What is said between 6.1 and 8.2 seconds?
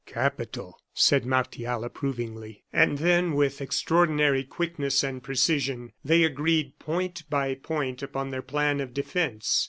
agreed, point by point,